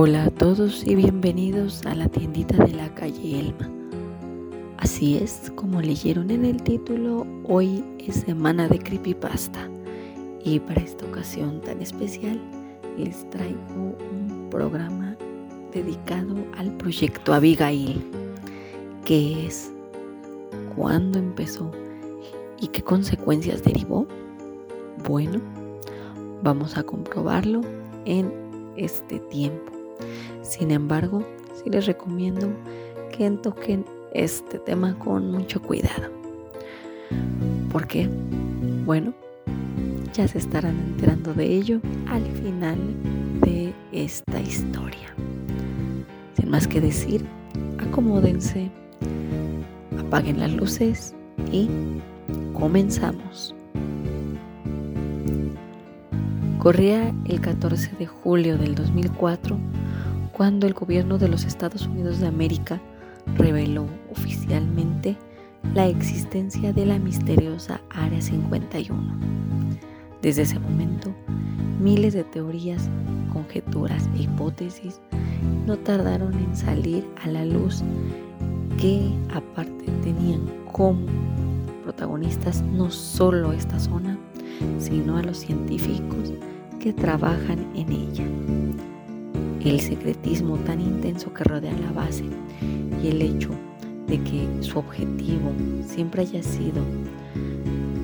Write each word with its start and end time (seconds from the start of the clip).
Hola 0.00 0.26
a 0.26 0.30
todos 0.30 0.86
y 0.86 0.94
bienvenidos 0.94 1.84
a 1.84 1.92
la 1.92 2.06
tiendita 2.06 2.64
de 2.64 2.72
la 2.72 2.94
calle 2.94 3.40
Elma. 3.40 3.68
Así 4.76 5.16
es, 5.16 5.50
como 5.56 5.82
leyeron 5.82 6.30
en 6.30 6.44
el 6.44 6.62
título, 6.62 7.26
hoy 7.42 7.82
es 7.98 8.14
semana 8.20 8.68
de 8.68 8.78
Creepypasta 8.78 9.68
y 10.44 10.60
para 10.60 10.82
esta 10.82 11.04
ocasión 11.04 11.60
tan 11.62 11.82
especial 11.82 12.40
les 12.96 13.28
traigo 13.30 13.58
un 13.74 14.46
programa 14.52 15.16
dedicado 15.72 16.36
al 16.56 16.70
proyecto 16.76 17.34
Abigail, 17.34 18.00
que 19.04 19.48
es 19.48 19.72
cuándo 20.76 21.18
empezó 21.18 21.72
y 22.60 22.68
qué 22.68 22.82
consecuencias 22.82 23.64
derivó. 23.64 24.06
Bueno, 25.08 25.40
vamos 26.44 26.78
a 26.78 26.84
comprobarlo 26.84 27.62
en 28.04 28.32
este 28.76 29.18
tiempo. 29.18 29.77
Sin 30.42 30.70
embargo, 30.70 31.22
sí 31.54 31.70
les 31.70 31.86
recomiendo 31.86 32.48
que 33.16 33.30
toquen 33.30 33.84
este 34.12 34.58
tema 34.58 34.98
con 34.98 35.30
mucho 35.30 35.60
cuidado. 35.60 36.10
¿Por 37.70 37.86
qué? 37.86 38.08
Bueno, 38.84 39.12
ya 40.14 40.26
se 40.26 40.38
estarán 40.38 40.78
enterando 40.78 41.34
de 41.34 41.46
ello 41.46 41.80
al 42.06 42.24
final 42.42 42.78
de 43.40 43.72
esta 43.92 44.40
historia. 44.40 45.14
Sin 46.36 46.50
más 46.50 46.66
que 46.66 46.80
decir, 46.80 47.26
acomódense, 47.78 48.70
apaguen 49.98 50.40
las 50.40 50.52
luces 50.52 51.14
y 51.52 51.68
comenzamos. 52.54 53.54
Corría 56.68 57.14
el 57.24 57.40
14 57.40 57.92
de 57.98 58.04
julio 58.04 58.58
del 58.58 58.74
2004 58.74 59.56
cuando 60.32 60.66
el 60.66 60.74
gobierno 60.74 61.16
de 61.16 61.26
los 61.26 61.44
Estados 61.44 61.86
Unidos 61.86 62.20
de 62.20 62.26
América 62.26 62.78
reveló 63.38 63.86
oficialmente 64.12 65.16
la 65.72 65.86
existencia 65.86 66.74
de 66.74 66.84
la 66.84 66.98
misteriosa 66.98 67.80
Área 67.88 68.20
51. 68.20 69.00
Desde 70.20 70.42
ese 70.42 70.58
momento, 70.58 71.14
miles 71.80 72.12
de 72.12 72.24
teorías, 72.24 72.90
conjeturas 73.32 74.06
e 74.14 74.24
hipótesis 74.24 75.00
no 75.66 75.78
tardaron 75.78 76.34
en 76.34 76.54
salir 76.54 77.02
a 77.24 77.28
la 77.28 77.46
luz 77.46 77.82
que 78.78 79.10
aparte 79.32 79.86
tenían 80.04 80.42
como 80.70 81.00
protagonistas 81.82 82.60
no 82.60 82.90
solo 82.90 83.54
esta 83.54 83.80
zona, 83.80 84.18
sino 84.78 85.16
a 85.16 85.22
los 85.22 85.38
científicos 85.38 86.34
que 86.80 86.92
trabajan 86.92 87.66
en 87.74 87.92
ella. 87.92 88.24
El 89.64 89.80
secretismo 89.80 90.56
tan 90.58 90.80
intenso 90.80 91.32
que 91.34 91.44
rodea 91.44 91.72
la 91.72 91.92
base 91.92 92.24
y 93.02 93.08
el 93.08 93.22
hecho 93.22 93.50
de 94.06 94.18
que 94.22 94.48
su 94.60 94.78
objetivo 94.78 95.52
siempre 95.86 96.22
haya 96.22 96.42
sido 96.42 96.82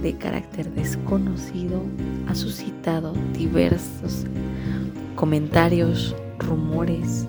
de 0.02 0.12
carácter 0.14 0.70
desconocido 0.74 1.80
ha 2.28 2.34
suscitado 2.34 3.14
diversos 3.32 4.26
comentarios, 5.14 6.14
rumores 6.38 7.26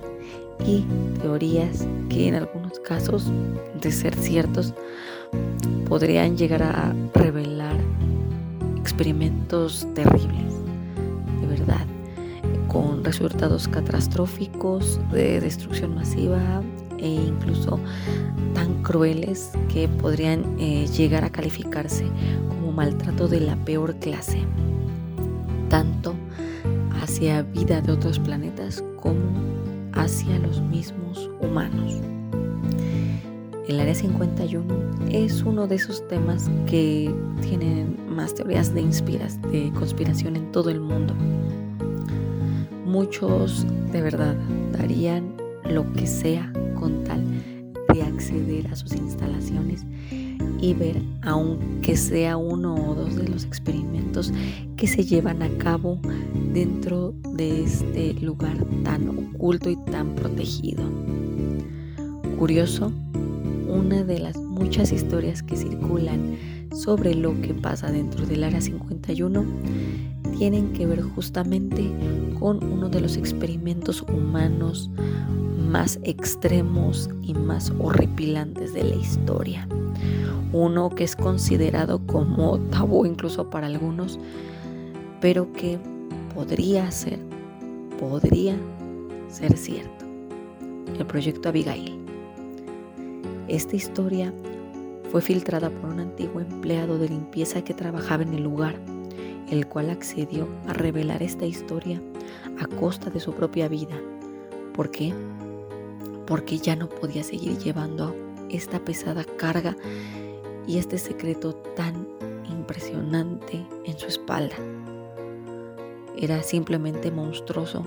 y 0.66 0.84
teorías 1.22 1.88
que 2.10 2.28
en 2.28 2.36
algunos 2.36 2.80
casos, 2.80 3.32
de 3.82 3.92
ser 3.92 4.16
ciertos, 4.16 4.74
podrían 5.88 6.38
llegar 6.38 6.64
a 6.64 6.94
revelar 7.14 7.78
experimentos 8.78 9.88
terribles, 9.94 10.55
resultados 13.06 13.68
catastróficos 13.68 15.00
de 15.12 15.40
destrucción 15.40 15.96
masiva 15.96 16.62
e 16.98 17.08
incluso 17.08 17.80
tan 18.54 18.82
crueles 18.84 19.52
que 19.72 19.88
podrían 19.88 20.44
eh, 20.60 20.88
llegar 20.88 21.24
a 21.24 21.30
calificarse 21.30 22.06
como 22.50 22.72
maltrato 22.72 23.28
de 23.28 23.42
la 23.42 23.56
peor 23.58 23.96
clase, 23.96 24.40
tanto 25.70 26.16
hacia 27.02 27.44
vida 27.44 27.82
de 27.82 27.92
otros 27.92 28.20
planetas 28.20 28.84
como 29.00 29.22
hacia 29.94 30.40
los 30.40 30.62
mismos 30.62 31.30
humanos. 31.42 32.02
El 33.68 33.80
Área 33.80 33.96
51 33.96 34.64
es 35.10 35.42
uno 35.42 35.68
de 35.68 35.76
esos 35.76 36.08
temas 36.08 36.50
que 36.68 37.14
tienen 37.42 37.98
más 38.10 38.36
teorías 38.36 38.74
de, 38.74 38.84
de 38.84 39.72
conspiración 39.74 40.36
en 40.36 40.52
todo 40.52 40.70
el 40.70 40.80
mundo. 40.80 41.16
Muchos 42.96 43.66
de 43.92 44.02
verdad 44.02 44.38
darían 44.72 45.36
lo 45.70 45.92
que 45.92 46.08
sea 46.08 46.50
con 46.80 47.04
tal 47.04 47.22
de 47.94 48.02
acceder 48.02 48.68
a 48.68 48.76
sus 48.78 48.94
instalaciones 48.94 49.86
y 50.62 50.74
ver, 50.76 51.02
aunque 51.22 51.98
sea 51.98 52.38
uno 52.38 52.74
o 52.74 52.96
dos 52.96 53.18
de 53.18 53.28
los 53.28 53.44
experimentos 53.44 54.32
que 54.78 54.88
se 54.88 55.04
llevan 55.04 55.44
a 55.44 55.50
cabo 55.58 56.00
dentro 56.54 57.14
de 57.34 57.64
este 57.66 58.14
lugar 58.14 58.66
tan 58.86 59.10
oculto 59.10 59.70
y 59.70 59.76
tan 59.92 60.16
protegido. 60.16 60.86
Curioso, 62.40 62.94
una 63.68 64.06
de 64.06 64.20
las 64.20 64.38
muchas 64.38 64.94
historias 64.94 65.44
que 65.44 65.58
circulan 65.58 66.38
sobre 66.74 67.14
lo 67.14 67.42
que 67.42 67.54
pasa 67.54 67.92
dentro 67.92 68.26
del 68.26 68.46
Área 68.46 68.62
51 68.62 69.44
tienen 70.38 70.74
que 70.74 70.86
ver 70.86 71.02
justamente 71.02 71.92
con 72.40 72.64
uno 72.64 72.90
de 72.90 73.02
los 73.02 73.18
experimentos 73.18 74.02
humanos 74.04 74.90
más 75.70 76.00
extremos 76.04 77.10
y 77.22 77.34
más 77.34 77.72
horripilantes 77.80 78.74
de 78.74 78.84
la 78.84 78.96
historia. 78.96 79.68
Uno 80.52 80.90
que 80.90 81.04
es 81.04 81.16
considerado 81.16 82.00
como 82.06 82.60
tabú 82.70 83.06
incluso 83.06 83.50
para 83.50 83.68
algunos, 83.68 84.20
pero 85.22 85.52
que 85.54 85.80
podría 86.34 86.90
ser, 86.92 87.20
podría 88.00 88.56
ser 89.28 89.58
cierto. 89.58 90.06
El 91.00 91.06
proyecto 91.06 91.50
Abigail. 91.50 92.00
Esta 93.48 93.76
historia 93.76 94.34
fue 95.12 95.22
filtrada 95.22 95.70
por 95.70 95.92
un 95.92 96.00
antiguo 96.00 96.42
empleado 96.42 96.98
de 96.98 97.10
limpieza 97.10 97.64
que 97.64 97.74
trabajaba 97.74 98.24
en 98.24 98.34
el 98.34 98.44
lugar 98.44 98.95
el 99.56 99.68
cual 99.68 99.90
accedió 99.90 100.48
a 100.68 100.74
revelar 100.74 101.24
esta 101.24 101.46
historia 101.46 102.02
a 102.60 102.68
costa 102.68 103.10
de 103.10 103.20
su 103.20 103.34
propia 103.34 103.68
vida. 103.68 103.96
¿Por 104.74 104.92
qué? 104.92 105.14
Porque 106.28 106.58
ya 106.58 106.76
no 106.76 106.90
podía 106.90 107.24
seguir 107.24 107.58
llevando 107.58 108.16
esta 108.50 108.80
pesada 108.80 109.24
carga 109.38 109.76
y 110.68 110.78
este 110.78 110.98
secreto 110.98 111.54
tan 111.76 112.08
impresionante 112.50 113.66
en 113.86 113.98
su 113.98 114.08
espalda. 114.08 114.56
Era 116.18 116.42
simplemente 116.44 117.12
monstruoso, 117.12 117.84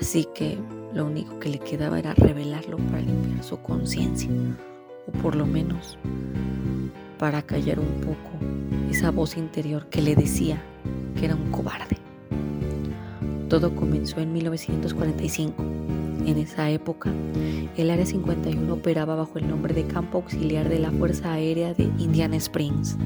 así 0.00 0.26
que 0.34 0.58
lo 0.92 1.06
único 1.06 1.38
que 1.40 1.48
le 1.48 1.58
quedaba 1.58 1.98
era 1.98 2.14
revelarlo 2.14 2.76
para 2.76 3.00
limpiar 3.00 3.42
su 3.42 3.58
conciencia, 3.58 4.30
o 5.06 5.12
por 5.22 5.34
lo 5.34 5.46
menos 5.46 5.98
para 7.18 7.42
callar 7.42 7.78
un 7.78 8.00
poco 8.00 8.30
esa 8.90 9.10
voz 9.10 9.36
interior 9.36 9.86
que 9.88 10.02
le 10.02 10.14
decía 10.14 10.62
que 11.18 11.26
era 11.26 11.34
un 11.34 11.50
cobarde. 11.50 11.96
Todo 13.48 13.74
comenzó 13.74 14.20
en 14.20 14.32
1945. 14.32 15.62
En 16.26 16.38
esa 16.38 16.70
época, 16.70 17.12
el 17.76 17.90
Área 17.90 18.06
51 18.06 18.72
operaba 18.72 19.14
bajo 19.14 19.38
el 19.38 19.48
nombre 19.48 19.74
de 19.74 19.86
Campo 19.86 20.18
Auxiliar 20.18 20.68
de 20.68 20.78
la 20.78 20.90
Fuerza 20.90 21.32
Aérea 21.32 21.74
de 21.74 21.84
Indiana 21.98 22.36
Springs. 22.36 22.96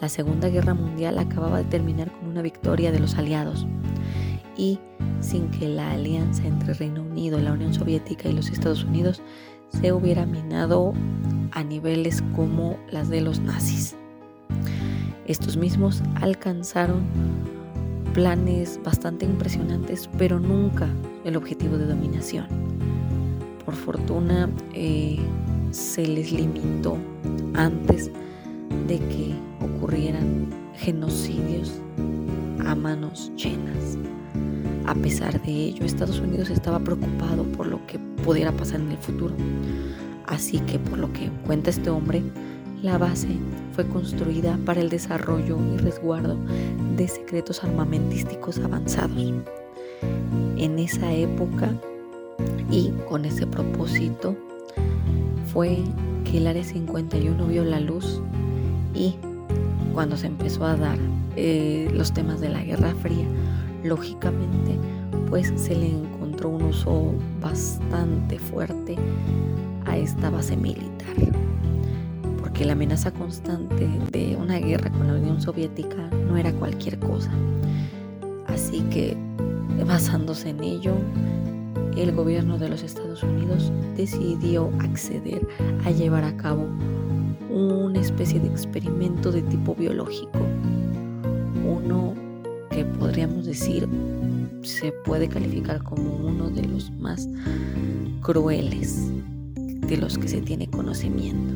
La 0.00 0.08
Segunda 0.08 0.48
Guerra 0.48 0.74
Mundial 0.74 1.18
acababa 1.18 1.58
de 1.58 1.64
terminar 1.64 2.10
con 2.12 2.28
una 2.28 2.40
victoria 2.40 2.92
de 2.92 3.00
los 3.00 3.16
aliados 3.16 3.66
y 4.56 4.78
sin 5.20 5.50
que 5.50 5.68
la 5.68 5.90
alianza 5.90 6.46
entre 6.46 6.74
Reino 6.74 7.02
Unido, 7.02 7.38
la 7.40 7.52
Unión 7.52 7.74
Soviética 7.74 8.28
y 8.28 8.32
los 8.32 8.48
Estados 8.48 8.84
Unidos 8.84 9.20
se 9.70 9.92
hubiera 9.92 10.26
minado 10.26 10.92
a 11.52 11.62
niveles 11.62 12.22
como 12.34 12.76
las 12.90 13.08
de 13.08 13.20
los 13.20 13.40
nazis. 13.40 13.96
Estos 15.26 15.56
mismos 15.56 16.02
alcanzaron 16.20 17.02
planes 18.14 18.80
bastante 18.84 19.24
impresionantes, 19.24 20.08
pero 20.18 20.40
nunca 20.40 20.88
el 21.24 21.36
objetivo 21.36 21.78
de 21.78 21.86
dominación. 21.86 22.46
Por 23.64 23.74
fortuna 23.74 24.50
eh, 24.74 25.18
se 25.70 26.06
les 26.06 26.32
limitó 26.32 26.96
antes 27.54 28.10
de 28.88 28.98
que 28.98 29.34
ocurrieran 29.60 30.48
genocidios 30.74 31.80
a 32.66 32.74
manos 32.74 33.30
llenas. 33.36 33.98
A 34.90 34.94
pesar 34.96 35.40
de 35.42 35.52
ello, 35.52 35.84
Estados 35.84 36.18
Unidos 36.18 36.50
estaba 36.50 36.80
preocupado 36.80 37.44
por 37.44 37.68
lo 37.68 37.86
que 37.86 38.00
pudiera 38.24 38.50
pasar 38.50 38.80
en 38.80 38.90
el 38.90 38.98
futuro. 38.98 39.32
Así 40.26 40.58
que, 40.58 40.80
por 40.80 40.98
lo 40.98 41.12
que 41.12 41.30
cuenta 41.46 41.70
este 41.70 41.90
hombre, 41.90 42.24
la 42.82 42.98
base 42.98 43.28
fue 43.72 43.86
construida 43.86 44.58
para 44.66 44.80
el 44.80 44.88
desarrollo 44.88 45.58
y 45.72 45.76
resguardo 45.76 46.36
de 46.96 47.06
secretos 47.06 47.62
armamentísticos 47.62 48.58
avanzados. 48.58 49.16
en 50.56 50.78
esa 50.80 51.12
época 51.12 51.72
y 52.68 52.90
con 53.08 53.24
ese 53.24 53.46
propósito 53.46 54.34
fue 55.52 55.78
que 56.24 56.38
el 56.38 56.48
Área 56.48 56.64
51 56.64 57.46
vio 57.46 57.64
la 57.64 57.78
luz 57.78 58.20
y 58.92 59.14
cuando 59.94 60.16
se 60.16 60.26
empezó 60.26 60.64
a 60.64 60.74
dar 60.74 60.98
eh, 61.36 61.88
los 61.94 62.12
temas 62.12 62.40
de 62.40 62.48
la 62.48 62.64
Guerra 62.64 62.92
Fría, 63.00 63.26
lógicamente 63.84 64.78
pues 65.28 65.52
se 65.56 65.76
le 65.76 65.88
encontró 65.88 66.48
un 66.50 66.62
uso 66.62 67.14
bastante 67.40 68.38
fuerte 68.38 68.96
a 69.86 69.96
esta 69.96 70.28
base 70.28 70.56
militar. 70.56 71.14
Porque 72.40 72.64
la 72.64 72.72
amenaza 72.72 73.12
constante 73.12 73.88
de 74.10 74.36
una 74.36 74.58
guerra 74.58 74.90
con 74.90 75.06
la 75.06 75.14
Unión 75.14 75.40
Soviética 75.40 76.10
no 76.28 76.36
era 76.36 76.52
cualquier 76.52 76.98
cosa. 76.98 77.30
Así 78.46 78.80
que, 78.90 79.16
basándose 79.86 80.50
en 80.50 80.64
ello, 80.64 80.94
el 81.96 82.12
gobierno 82.12 82.58
de 82.58 82.68
los 82.68 82.82
Estados 82.82 83.22
Unidos 83.22 83.72
decidió 83.96 84.70
acceder 84.80 85.46
a 85.84 85.90
llevar 85.90 86.24
a 86.24 86.36
cabo 86.36 86.66
una 87.50 88.00
especie 88.00 88.40
de 88.40 88.48
experimento 88.48 89.30
de 89.30 89.42
tipo 89.42 89.74
biológico. 89.74 90.38
Podríamos 93.10 93.44
decir 93.44 93.88
se 94.62 94.92
puede 94.92 95.28
calificar 95.28 95.82
como 95.82 96.14
uno 96.14 96.48
de 96.48 96.62
los 96.62 96.92
más 96.92 97.28
crueles 98.22 99.10
de 99.56 99.96
los 99.96 100.16
que 100.16 100.28
se 100.28 100.40
tiene 100.40 100.70
conocimiento. 100.70 101.54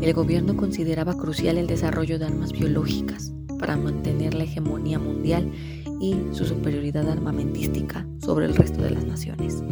El 0.00 0.14
gobierno 0.14 0.56
consideraba 0.56 1.14
crucial 1.14 1.58
el 1.58 1.66
desarrollo 1.66 2.18
de 2.18 2.24
armas 2.24 2.52
biológicas 2.52 3.34
para 3.58 3.76
mantener 3.76 4.32
la 4.32 4.44
hegemonía 4.44 4.98
mundial 4.98 5.52
y 6.00 6.16
su 6.32 6.46
superioridad 6.46 7.10
armamentística 7.10 8.06
sobre 8.24 8.46
el 8.46 8.54
resto 8.54 8.80
de 8.80 8.92
las 8.92 9.04
naciones. 9.04 9.62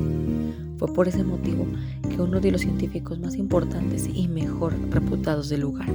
Fue 0.76 0.92
por 0.92 1.08
ese 1.08 1.24
motivo 1.24 1.66
que 2.10 2.20
uno 2.20 2.40
de 2.40 2.50
los 2.50 2.60
científicos 2.60 3.18
más 3.20 3.36
importantes 3.36 4.06
y 4.12 4.28
mejor 4.28 4.74
reputados 4.90 5.48
del 5.48 5.62
lugar, 5.62 5.88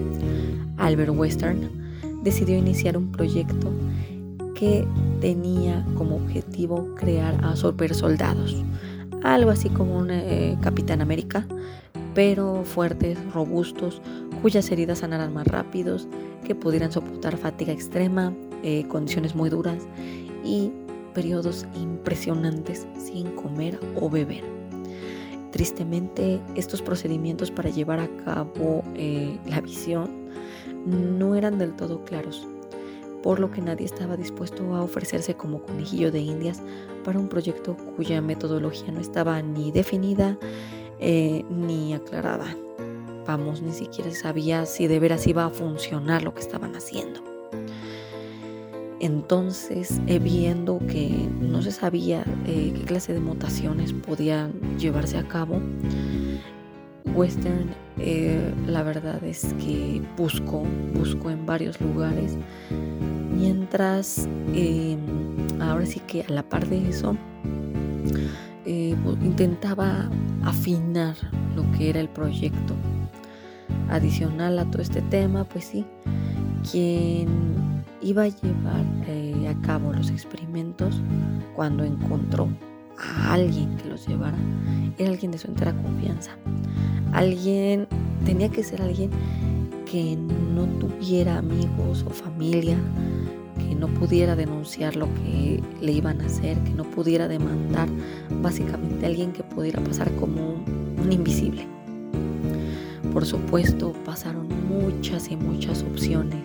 Albert 0.78 1.16
Western, 1.16 1.86
decidió 2.24 2.58
iniciar 2.58 2.98
un 2.98 3.12
proyecto 3.12 3.72
que 4.56 4.88
tenía 5.22 5.86
como 5.96 6.16
objetivo 6.16 6.96
crear 6.96 7.44
a 7.44 7.56
super 7.56 7.94
soldados, 7.94 8.64
algo 9.24 9.52
así 9.52 9.70
como 9.70 9.98
un 9.98 10.10
eh, 10.10 10.58
Capitán 10.62 11.02
América, 11.02 11.46
pero 12.16 12.64
fuertes, 12.64 13.18
robustos, 13.34 14.02
cuyas 14.42 14.72
heridas 14.72 15.00
sanaran 15.00 15.34
más 15.34 15.48
rápidos, 15.48 16.08
que 16.46 16.56
pudieran 16.56 16.92
soportar 16.92 17.38
fatiga 17.38 17.74
extrema, 17.74 18.34
eh, 18.64 18.88
condiciones 18.88 19.36
muy 19.36 19.50
duras 19.50 19.84
y 20.44 20.72
periodos 21.14 21.66
impresionantes 21.76 22.88
sin 22.98 23.32
comer 23.32 23.80
o 24.00 24.10
beber. 24.10 24.44
Tristemente, 25.52 26.42
estos 26.56 26.82
procedimientos 26.82 27.50
para 27.50 27.70
llevar 27.70 28.00
a 28.00 28.10
cabo 28.24 28.84
eh, 28.96 29.40
la 29.48 29.62
visión 29.62 30.10
no 30.86 31.36
eran 31.36 31.58
del 31.58 31.74
todo 31.74 32.04
claros, 32.04 32.48
por 33.26 33.40
lo 33.40 33.50
que 33.50 33.60
nadie 33.60 33.88
estaba 33.88 34.16
dispuesto 34.16 34.76
a 34.76 34.84
ofrecerse 34.84 35.34
como 35.34 35.64
conejillo 35.64 36.12
de 36.12 36.20
indias 36.20 36.62
para 37.04 37.18
un 37.18 37.28
proyecto 37.28 37.76
cuya 37.96 38.22
metodología 38.22 38.92
no 38.92 39.00
estaba 39.00 39.42
ni 39.42 39.72
definida 39.72 40.38
eh, 41.00 41.44
ni 41.50 41.96
aclarada. 41.96 42.56
Vamos, 43.26 43.64
ni 43.64 43.72
siquiera 43.72 44.12
sabía 44.12 44.68
si 44.68 44.86
de 44.86 45.00
veras 45.00 45.26
iba 45.26 45.44
a 45.44 45.50
funcionar 45.50 46.22
lo 46.22 46.36
que 46.36 46.42
estaban 46.42 46.76
haciendo. 46.76 47.24
Entonces, 49.00 50.00
eh, 50.06 50.20
viendo 50.20 50.78
que 50.88 51.10
no 51.42 51.64
se 51.64 51.72
sabía 51.72 52.24
eh, 52.46 52.74
qué 52.76 52.86
clase 52.86 53.14
de 53.14 53.22
mutaciones 53.22 53.92
podían 53.92 54.78
llevarse 54.78 55.18
a 55.18 55.28
cabo, 55.28 55.60
Western, 57.16 57.74
eh, 57.98 58.54
la 58.68 58.84
verdad 58.84 59.24
es 59.24 59.54
que 59.56 60.02
buscó, 60.18 60.64
buscó 60.94 61.30
en 61.30 61.46
varios 61.46 61.80
lugares, 61.82 62.38
mientras 63.32 64.28
em, 64.54 65.00
ahora 65.60 65.86
sí 65.86 66.02
que 66.02 66.24
a 66.24 66.30
la 66.30 66.44
par 66.44 66.68
de 66.68 66.90
eso, 66.90 67.16
intentaba 68.66 70.10
afinar 70.44 71.16
lo 71.56 71.70
que 71.72 71.90
era 71.90 72.00
el 72.00 72.10
proyecto. 72.10 72.76
Adicional 73.90 74.60
a 74.60 74.66
todo 74.66 74.82
este 74.82 75.02
tema, 75.04 75.44
pues 75.44 75.66
sí, 75.66 75.86
quien 76.70 77.84
iba 78.02 78.24
a 78.24 78.28
llevar 78.28 78.86
eh, 79.08 79.48
a 79.50 79.66
cabo 79.66 79.94
los 79.94 80.10
experimentos 80.10 81.02
cuando 81.56 81.84
encontró 81.84 82.48
a 82.98 83.34
alguien 83.34 83.76
que 83.78 83.90
los 83.90 84.08
llevara, 84.08 84.38
era 84.98 85.10
alguien 85.10 85.32
de 85.32 85.38
su 85.38 85.48
entera 85.48 85.74
confianza. 85.74 86.32
Alguien, 87.16 87.88
tenía 88.26 88.50
que 88.50 88.62
ser 88.62 88.82
alguien 88.82 89.10
que 89.90 90.18
no 90.54 90.66
tuviera 90.80 91.38
amigos 91.38 92.04
o 92.06 92.10
familia, 92.10 92.76
que 93.58 93.74
no 93.74 93.88
pudiera 93.88 94.36
denunciar 94.36 94.98
lo 94.98 95.08
que 95.14 95.64
le 95.82 95.92
iban 95.94 96.20
a 96.20 96.26
hacer, 96.26 96.58
que 96.66 96.72
no 96.72 96.84
pudiera 96.84 97.30
demandar, 97.30 97.88
básicamente 98.42 99.06
alguien 99.06 99.32
que 99.32 99.44
pudiera 99.44 99.82
pasar 99.82 100.14
como 100.16 100.56
un 101.02 101.10
invisible. 101.10 101.66
Por 103.14 103.26
supuesto, 103.26 103.94
pasaron 104.04 104.50
muchas 104.68 105.32
y 105.32 105.38
muchas 105.38 105.84
opciones 105.84 106.44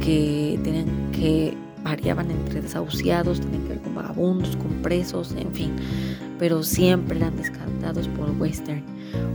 que 0.00 0.58
tenían 0.64 1.12
que 1.12 1.56
variaban 1.84 2.32
entre 2.32 2.62
desahuciados, 2.62 3.40
tenían 3.40 3.62
que 3.62 3.68
ver 3.68 3.80
con 3.80 3.94
vagabundos, 3.94 4.56
con 4.56 4.72
presos, 4.82 5.36
en 5.38 5.52
fin, 5.52 5.70
pero 6.40 6.64
siempre 6.64 7.18
eran 7.18 7.36
descartados 7.36 8.08
por 8.08 8.30
Western, 8.40 8.82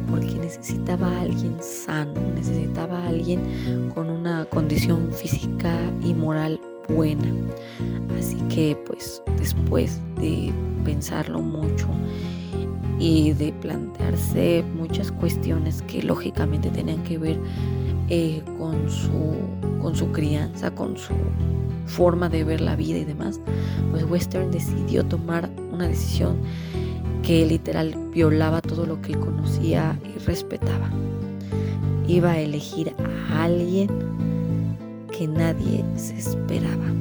porque 0.10 0.34
necesitaba 0.36 1.08
a 1.08 1.22
alguien 1.22 1.56
sano, 1.62 2.20
necesitaba 2.36 3.00
a 3.00 3.08
alguien 3.08 3.92
con 3.94 4.10
una 4.10 4.46
condición 4.46 5.12
física 5.12 5.78
y 6.04 6.14
moral 6.14 6.60
buena. 6.88 7.32
Así 8.18 8.38
que 8.54 8.78
pues 8.86 9.22
después 9.38 10.00
de 10.20 10.52
pensarlo 10.84 11.40
mucho 11.40 11.88
y 13.00 13.32
de 13.34 13.54
plantearse 13.54 14.64
muchas 14.76 15.12
cuestiones 15.12 15.82
que 15.84 16.04
lógicamente 16.04 16.70
tenían 16.70 17.02
que 17.04 17.18
ver 17.18 17.40
eh, 18.10 18.42
con, 18.58 18.90
su, 18.90 19.36
con 19.82 19.96
su 19.96 20.12
crianza, 20.12 20.72
con 20.72 20.98
su 20.98 21.14
forma 21.86 22.30
de 22.30 22.44
ver 22.44 22.62
la 22.62 22.76
vida 22.76 23.00
y 23.00 23.06
demás, 23.06 23.40
pues 23.92 24.04
Western 24.04 24.52
decidió 24.52 25.06
tomar 25.06 25.50
una 25.72 25.88
decisión 25.88 26.38
que 27.30 27.46
literal 27.46 27.96
violaba 28.12 28.60
todo 28.60 28.88
lo 28.88 29.04
que 29.04 29.12
él 29.12 29.20
conocía 29.20 30.00
y 30.04 30.18
respetaba. 30.18 30.90
Iba 32.08 32.32
a 32.32 32.40
elegir 32.40 32.96
a 33.30 33.44
alguien 33.44 33.88
que 35.16 35.28
nadie 35.28 35.86
se 35.96 36.18
esperaba, 36.18 36.92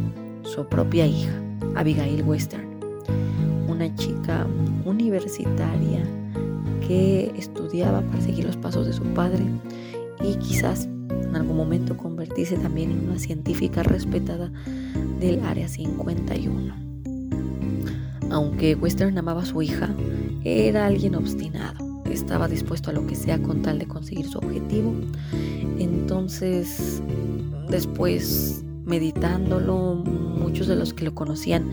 su 0.43 0.67
propia 0.67 1.07
hija, 1.07 1.33
Abigail 1.77 2.23
Western, 2.25 2.69
una 3.69 3.95
chica 3.97 4.47
universitaria 4.85 6.03
que 6.87 7.33
estudiaba 7.39 8.03
para 8.03 8.21
seguir 8.21 8.45
los 8.45 8.59
pasos 8.59 8.87
de 8.87 8.93
su 8.93 9.05
padre 9.15 9.47
y 10.23 10.35
quizás 10.35 10.91
en 11.09 11.37
algún 11.37 11.57
momento 11.57 11.97
convertirse 11.97 12.59
también 12.59 12.91
en 12.91 13.09
una 13.09 13.19
científica 13.19 13.83
respetada 13.83 14.53
del 15.21 15.43
Área 15.43 15.69
51. 15.69 16.75
Aunque 18.31 18.75
Western 18.75 19.17
amaba 19.17 19.41
a 19.41 19.47
su 19.47 19.63
hija, 19.63 19.89
era 20.45 20.87
alguien 20.87 21.15
obstinado, 21.15 22.03
estaba 22.11 22.49
dispuesto 22.49 22.91
a 22.91 22.93
lo 22.93 23.07
que 23.07 23.15
sea 23.15 23.39
con 23.39 23.63
tal 23.63 23.79
de 23.79 23.87
conseguir 23.87 24.27
su 24.27 24.39
objetivo. 24.39 24.95
Entonces, 25.79 27.03
después, 27.69 28.65
meditándolo, 28.85 29.95
muchos 29.95 30.67
de 30.67 30.77
los 30.77 30.95
que 30.95 31.05
lo 31.05 31.15
conocían 31.15 31.71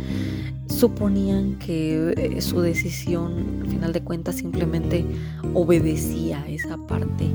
suponían 0.67 1.57
que 1.60 2.13
eh, 2.17 2.41
su 2.41 2.60
decisión, 2.60 3.62
al 3.62 3.67
final 3.67 3.93
de 3.93 4.01
cuentas, 4.03 4.36
simplemente 4.36 5.05
obedecía 5.53 6.41
a 6.41 6.50
esa 6.50 6.77
parte 6.88 7.29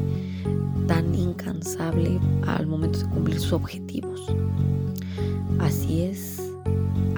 tan 0.87 1.14
incansable 1.14 2.18
al 2.46 2.66
momento 2.66 2.99
de 2.99 3.04
cumplir 3.06 3.38
sus 3.38 3.52
objetivos. 3.52 4.26
Así 5.58 6.02
es, 6.02 6.42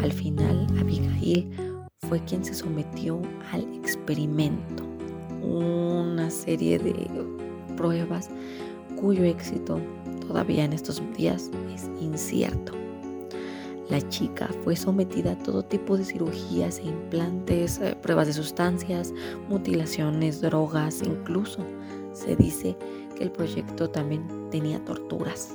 al 0.02 0.12
final 0.12 0.66
Abigail 0.78 1.49
fue 2.12 2.21
quien 2.26 2.45
se 2.45 2.52
sometió 2.52 3.23
al 3.52 3.62
experimento, 3.73 4.85
una 5.42 6.28
serie 6.28 6.78
de 6.78 7.09
pruebas 7.75 8.28
cuyo 9.00 9.25
éxito 9.25 9.81
todavía 10.21 10.64
en 10.64 10.75
estos 10.75 11.00
días 11.16 11.50
es 11.75 11.88
incierto. 12.02 12.75
La 13.88 14.07
chica 14.11 14.50
fue 14.62 14.76
sometida 14.76 15.33
a 15.33 15.38
todo 15.38 15.62
tipo 15.62 15.97
de 15.97 16.04
cirugías 16.04 16.81
e 16.81 16.83
implantes, 16.83 17.78
eh, 17.78 17.97
pruebas 18.02 18.26
de 18.26 18.35
sustancias, 18.35 19.14
mutilaciones, 19.49 20.42
drogas, 20.42 21.00
incluso 21.02 21.64
se 22.12 22.37
dice 22.37 22.76
que 23.16 23.25
el 23.25 23.33
proyecto 23.33 23.88
también 23.88 24.50
tenía 24.50 24.85
torturas. 24.85 25.54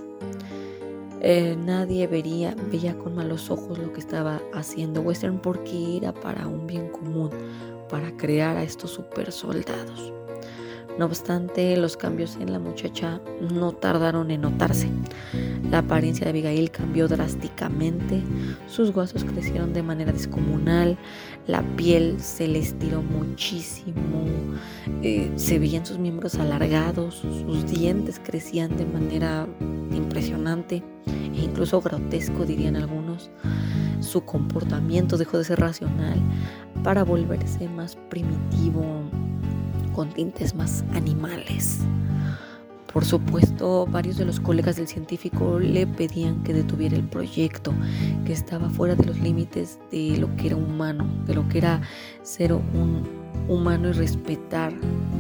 Eh, 1.30 1.58
nadie 1.58 2.08
vería, 2.08 2.56
veía 2.72 2.98
con 2.98 3.14
malos 3.16 3.50
ojos 3.50 3.78
lo 3.78 3.92
que 3.92 4.00
estaba 4.00 4.42
haciendo 4.54 5.02
Western 5.02 5.40
porque 5.40 5.98
era 5.98 6.14
para 6.14 6.48
un 6.48 6.66
bien 6.66 6.88
común, 6.88 7.30
para 7.90 8.16
crear 8.16 8.56
a 8.56 8.64
estos 8.64 8.92
super 8.92 9.30
soldados. 9.34 10.17
No 10.98 11.06
obstante, 11.06 11.78
los 11.78 11.96
cambios 11.96 12.38
en 12.40 12.52
la 12.52 12.60
muchacha 12.60 13.22
no 13.52 13.72
tardaron 13.72 14.32
en 14.32 14.42
notarse. 14.42 14.90
La 15.70 15.80
apariencia 15.80 16.24
de 16.24 16.32
Abigail 16.32 16.72
cambió 16.72 17.08
drásticamente, 17.08 18.24
sus 18.68 18.96
huesos 18.96 19.24
crecieron 19.24 19.74
de 19.74 19.84
manera 19.84 20.12
descomunal, 20.12 20.98
la 21.46 21.62
piel 21.76 22.20
se 22.20 22.48
le 22.48 22.60
estiró 22.60 23.04
muchísimo, 23.04 24.26
eh, 25.04 25.32
se 25.36 25.60
veían 25.60 25.86
sus 25.86 26.00
miembros 26.00 26.36
alargados, 26.36 27.16
sus 27.16 27.70
dientes 27.70 28.20
crecían 28.24 28.76
de 28.76 28.86
manera 28.86 29.46
impresionante 29.92 30.84
e 31.06 31.44
incluso 31.44 31.82
grotesco 31.82 32.46
dirían 32.46 32.76
algunos. 32.76 33.30
Su 34.00 34.22
comportamiento 34.22 35.18
dejó 35.18 35.38
de 35.38 35.44
ser 35.44 35.60
racional 35.60 36.20
para 36.84 37.04
volverse 37.04 37.68
más 37.68 37.96
primitivo, 38.10 38.84
con 39.98 40.10
tintes 40.10 40.54
más 40.54 40.86
animales. 40.94 41.80
Por 42.94 43.04
supuesto, 43.04 43.88
varios 43.88 44.18
de 44.18 44.26
los 44.26 44.40
colegas 44.40 44.76
del 44.76 44.88
científico 44.88 45.58
le 45.58 45.88
pedían 45.88 46.44
que 46.44 46.54
detuviera 46.54 46.96
el 46.96 47.04
proyecto, 47.04 47.74
que 48.24 48.32
estaba 48.32 48.70
fuera 48.70 48.94
de 48.94 49.06
los 49.08 49.20
límites 49.20 49.80
de 49.92 50.18
lo 50.20 50.36
que 50.36 50.48
era 50.48 50.56
humano, 50.56 51.10
de 51.26 51.34
lo 51.34 51.50
que 51.50 51.58
era 51.58 51.82
ser 52.22 52.54
un 52.54 53.08
humano 53.48 53.90
y 53.90 53.94
respetar 53.94 54.72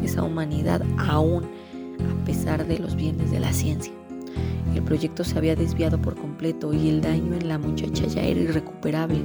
esa 0.03 0.21
humanidad 0.21 0.83
aún 0.99 1.43
a 1.43 2.25
pesar 2.25 2.67
de 2.67 2.77
los 2.77 2.95
bienes 2.95 3.31
de 3.31 3.39
la 3.39 3.53
ciencia. 3.53 3.93
El 4.75 4.83
proyecto 4.83 5.23
se 5.23 5.39
había 5.39 5.55
desviado 5.55 5.99
por 5.99 6.15
completo 6.15 6.71
y 6.71 6.89
el 6.89 7.01
daño 7.01 7.33
en 7.33 7.47
la 7.47 7.57
muchacha 7.57 8.05
ya 8.05 8.21
era 8.21 8.41
irrecuperable, 8.41 9.21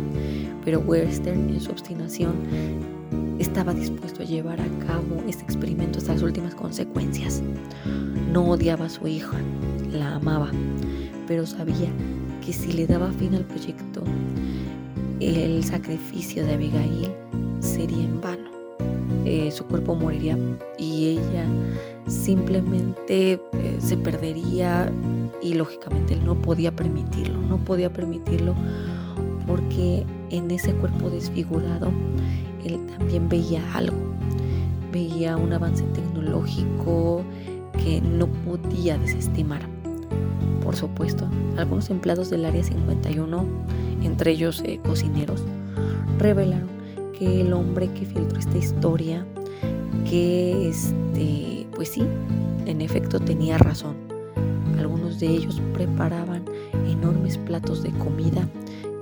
pero 0.65 0.81
Western 0.81 1.51
en 1.51 1.61
su 1.61 1.71
obstinación 1.71 3.02
estaba 3.39 3.75
dispuesto 3.75 4.23
a 4.23 4.27
llevar 4.27 4.61
a 4.61 4.69
cabo 4.87 5.23
este 5.27 5.43
experimento 5.45 5.99
hasta 5.99 6.13
las 6.15 6.23
últimas 6.23 6.55
consecuencias. 6.55 7.43
No 8.33 8.45
odiaba 8.51 8.87
a 8.87 8.91
su 8.91 9.07
hija, 9.07 9.37
la 9.93 10.17
amaba, 10.17 10.51
pero 11.27 11.47
sabía 11.47 11.89
que 12.45 12.53
si 12.53 12.73
le 12.73 12.87
daba 12.87 13.11
fin 13.13 13.35
al 13.35 13.45
proyecto, 13.45 14.03
el 15.21 15.63
sacrificio 15.65 16.45
de 16.45 16.55
Abigail 16.55 17.11
sería 17.61 18.05
en 18.05 18.21
vano. 18.21 18.51
Eh, 19.25 19.53
su 19.53 19.65
cuerpo 19.65 19.95
moriría 19.95 20.37
y 20.79 21.11
ella 21.11 21.47
simplemente 22.09 23.35
eh, 23.53 23.79
se 23.79 23.97
perdería 23.97 24.91
y 25.41 25.55
lógicamente 25.55 26.15
él 26.15 26.25
no 26.25 26.35
podía 26.35 26.75
permitirlo, 26.75 27.41
no 27.41 27.59
podía 27.59 27.93
permitirlo 27.93 28.55
porque 29.53 30.07
en 30.31 30.51
ese 30.51 30.73
cuerpo 30.73 31.11
desfigurado 31.11 31.93
él 32.65 32.81
también 32.97 33.29
veía 33.29 33.61
algo, 33.75 33.99
veía 34.91 35.37
un 35.37 35.53
avance 35.53 35.85
tecnológico 35.93 37.23
que 37.85 38.01
no 38.01 38.29
podía 38.29 38.97
desestimar. 38.97 39.61
Por 40.65 40.75
supuesto, 40.75 41.29
algunos 41.59 41.91
empleados 41.91 42.31
del 42.31 42.47
Área 42.47 42.65
51, 42.65 43.45
entre 44.03 44.31
ellos 44.31 44.63
eh, 44.65 44.81
cocineros, 44.83 45.45
revelaron 46.19 46.71
que 47.19 47.43
el 47.43 47.53
hombre 47.53 47.89
que 47.89 48.07
filtró 48.07 48.39
esta 48.39 48.57
historia, 48.57 49.27
que 50.09 50.71
este, 50.71 51.67
pues 51.75 51.91
sí, 51.91 52.05
en 52.65 52.81
efecto 52.81 53.21
tenía 53.21 53.59
razón. 53.59 53.97
Algunos 54.79 55.21
de 55.21 55.27
ellos 55.27 55.61
preparaban 55.75 56.43
enormes 56.89 57.37
platos 57.37 57.83
de 57.83 57.91
comida 57.91 58.49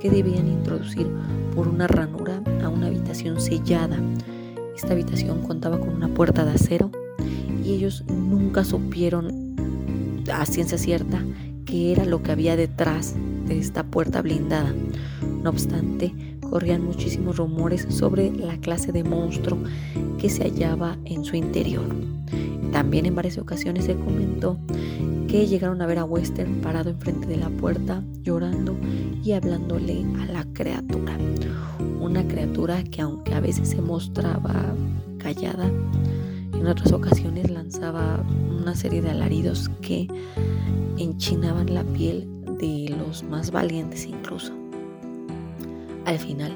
que 0.01 0.11
debían 0.11 0.49
introducir 0.49 1.07
por 1.55 1.69
una 1.69 1.87
ranura 1.87 2.43
a 2.63 2.69
una 2.69 2.87
habitación 2.87 3.41
sellada. 3.41 3.99
Esta 4.77 4.93
habitación 4.93 5.43
contaba 5.43 5.79
con 5.79 5.91
una 5.91 6.09
puerta 6.09 6.45
de 6.45 6.53
acero 6.53 6.91
y 7.65 7.75
ellos 7.75 8.05
nunca 8.09 8.65
supieron 8.65 9.55
a 10.33 10.47
ciencia 10.47 10.79
cierta 10.79 11.23
qué 11.67 11.93
era 11.93 12.05
lo 12.05 12.23
que 12.23 12.33
había 12.33 12.57
detrás 12.57 13.15
de 13.47 13.59
esta 13.59 13.85
puerta 13.85 14.23
blindada. 14.23 14.73
No 15.43 15.51
obstante, 15.51 16.13
corrían 16.51 16.85
muchísimos 16.85 17.37
rumores 17.37 17.87
sobre 17.91 18.31
la 18.33 18.57
clase 18.59 18.93
de 18.93 19.05
monstruo 19.05 19.59
que 20.19 20.29
se 20.29 20.43
hallaba 20.43 20.97
en 21.05 21.25
su 21.25 21.37
interior. 21.37 21.87
También 22.73 23.07
en 23.07 23.15
varias 23.15 23.39
ocasiones 23.39 23.85
se 23.85 23.95
comentó 23.95 24.59
que 25.29 25.47
llegaron 25.47 25.81
a 25.83 25.87
ver 25.87 25.99
a 25.99 26.05
Western 26.05 26.61
parado 26.61 26.91
enfrente 26.91 27.27
de 27.27 27.37
la 27.37 27.49
puerta, 27.49 28.03
llorando 28.23 28.77
y 29.23 29.33
hablándole 29.33 30.05
a 30.21 30.27
la 30.27 30.45
criatura. 30.53 31.17
Una 32.01 32.27
criatura 32.27 32.83
que 32.85 33.03
aunque 33.03 33.35
a 33.35 33.41
veces 33.41 33.69
se 33.69 33.81
mostraba 33.81 34.75
callada, 35.19 35.71
en 36.53 36.67
otras 36.67 36.93
ocasiones 36.93 37.51
lanzaba 37.51 38.25
una 38.61 38.75
serie 38.75 39.03
de 39.03 39.11
alaridos 39.11 39.71
que 39.81 40.09
enchinaban 40.99 41.73
la 41.73 41.85
piel 41.85 42.29
de 42.59 42.95
los 42.99 43.23
más 43.23 43.51
valientes 43.51 44.05
incluso. 44.07 44.53
Al 46.05 46.19
final, 46.19 46.53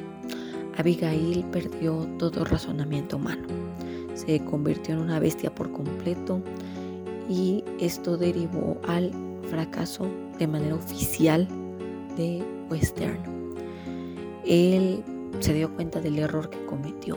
Abigail 0.77 1.45
perdió 1.53 2.09
todo 2.19 2.45
razonamiento 2.45 3.17
humano. 3.17 3.64
Se 4.15 4.45
convirtió 4.45 4.95
en 4.95 5.01
una 5.01 5.19
bestia 5.19 5.55
por 5.55 5.71
completo 5.73 6.41
y 7.29 7.65
esto 7.81 8.17
derivó 8.17 8.77
al 8.87 9.13
fracaso 9.51 10.09
de 10.39 10.47
manera 10.47 10.75
oficial 10.75 11.49
de 12.17 12.43
Western. 12.71 13.19
Él 14.47 15.03
se 15.41 15.53
dio 15.53 15.75
cuenta 15.75 16.01
del 16.01 16.19
error 16.19 16.51
que 16.51 16.65
cometió, 16.67 17.17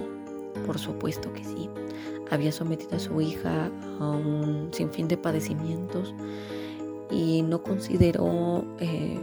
por 0.66 0.80
supuesto 0.80 1.32
que 1.34 1.44
sí. 1.44 1.70
Había 2.30 2.52
sometido 2.52 2.96
a 2.96 3.00
su 3.00 3.22
hija 3.22 3.72
a 4.00 4.10
un 4.10 4.70
sinfín 4.72 5.08
de 5.08 5.18
padecimientos 5.18 6.14
y 7.10 7.42
no 7.42 7.64
consideró 7.64 8.66
eh, 8.80 9.20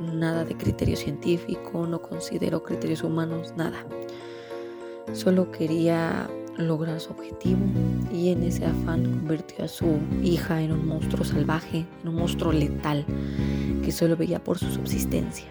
nada 0.00 0.44
de 0.44 0.56
criterio 0.56 0.96
científico, 0.96 1.86
no 1.86 2.00
consideró 2.02 2.62
criterios 2.62 3.02
humanos, 3.02 3.54
nada. 3.56 3.84
Solo 5.12 5.50
quería 5.50 6.28
lograr 6.58 7.00
su 7.00 7.12
objetivo 7.12 7.60
y 8.12 8.30
en 8.30 8.42
ese 8.42 8.66
afán 8.66 9.04
convirtió 9.04 9.64
a 9.64 9.68
su 9.68 9.98
hija 10.22 10.60
en 10.60 10.72
un 10.72 10.86
monstruo 10.86 11.24
salvaje, 11.24 11.86
en 12.02 12.08
un 12.08 12.16
monstruo 12.16 12.52
letal 12.52 13.04
que 13.84 13.92
solo 13.92 14.16
veía 14.16 14.42
por 14.42 14.58
su 14.58 14.70
subsistencia. 14.70 15.46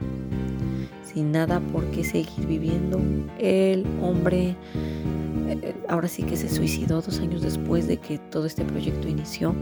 Sin 1.04 1.32
nada 1.32 1.60
por 1.60 1.86
qué 1.92 2.04
seguir 2.04 2.46
viviendo, 2.46 3.00
el 3.40 3.86
hombre 4.02 4.56
eh, 5.48 5.76
ahora 5.88 6.10
sí 6.10 6.24
que 6.24 6.36
se 6.36 6.50
suicidó 6.50 7.02
dos 7.02 7.20
años 7.20 7.42
después 7.42 7.88
de 7.88 7.98
que 7.98 8.18
todo 8.18 8.46
este 8.46 8.66
proyecto 8.66 9.08
inició, 9.08 9.56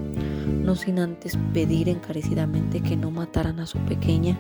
no 0.64 0.76
sin 0.76 1.00
antes 1.00 1.38
pedir 1.54 1.90
encarecidamente 1.90 2.82
que 2.82 2.98
no 2.98 3.12
mataran 3.12 3.60
a 3.60 3.68
su 3.68 3.78
pequeña, 3.80 4.38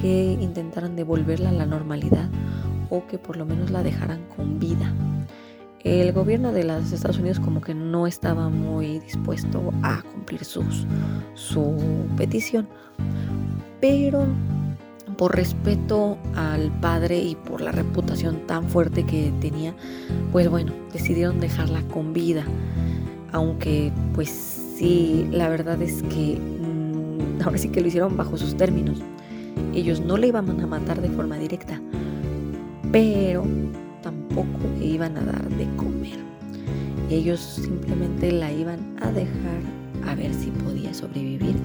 que 0.00 0.38
intentaran 0.40 0.94
devolverla 0.94 1.50
a 1.50 1.52
la 1.52 1.66
normalidad 1.66 2.30
o 2.88 3.06
que 3.06 3.18
por 3.18 3.36
lo 3.36 3.44
menos 3.44 3.70
la 3.70 3.82
dejaran 3.82 4.22
con 4.36 4.60
vida 4.60 4.94
el 5.86 6.12
gobierno 6.12 6.52
de 6.52 6.64
los 6.64 6.90
Estados 6.90 7.18
Unidos 7.18 7.38
como 7.38 7.60
que 7.60 7.72
no 7.72 8.08
estaba 8.08 8.48
muy 8.48 8.98
dispuesto 8.98 9.72
a 9.84 10.02
cumplir 10.02 10.44
sus, 10.44 10.84
su 11.34 11.76
petición. 12.16 12.66
Pero 13.80 14.26
por 15.16 15.36
respeto 15.36 16.18
al 16.34 16.72
padre 16.80 17.20
y 17.20 17.36
por 17.36 17.60
la 17.60 17.70
reputación 17.70 18.48
tan 18.48 18.68
fuerte 18.68 19.04
que 19.04 19.32
tenía, 19.40 19.74
pues 20.32 20.50
bueno, 20.50 20.72
decidieron 20.92 21.38
dejarla 21.38 21.82
con 21.82 22.12
vida. 22.12 22.42
Aunque 23.30 23.92
pues 24.12 24.28
sí, 24.76 25.28
la 25.30 25.48
verdad 25.48 25.80
es 25.82 26.02
que 26.02 26.36
mm, 26.40 27.42
ahora 27.44 27.58
sí 27.58 27.68
que 27.68 27.80
lo 27.80 27.86
hicieron 27.86 28.16
bajo 28.16 28.36
sus 28.36 28.56
términos. 28.56 29.00
Ellos 29.72 30.00
no 30.00 30.16
le 30.16 30.26
iban 30.26 30.60
a 30.60 30.66
matar 30.66 31.00
de 31.00 31.10
forma 31.10 31.36
directa, 31.36 31.80
pero 32.90 33.44
tampoco 34.06 34.60
le 34.78 34.84
iban 34.84 35.16
a 35.16 35.24
dar 35.24 35.48
de 35.48 35.66
comer. 35.74 36.18
Ellos 37.10 37.40
simplemente 37.40 38.30
la 38.30 38.52
iban 38.52 38.96
a 39.02 39.10
dejar 39.10 39.60
a 40.06 40.14
ver 40.14 40.32
si 40.32 40.52
podía 40.52 40.94
sobrevivir 40.94 41.56